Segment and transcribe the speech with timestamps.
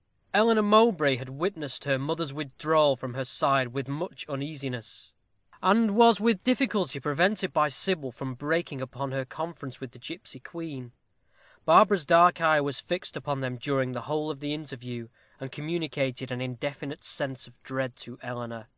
[0.32, 5.14] _Eleanor Mowbray had witnessed her mother's withdrawal from her side with much uneasiness,
[5.62, 10.40] and was with difficulty prevented by Sybil from breaking upon her conference with the gipsy
[10.40, 10.92] queen.
[11.66, 16.32] Barbara's dark eye was fixed upon them during the whole of the interview, and communicated
[16.32, 18.68] an indefinite sense of dread to Eleanor.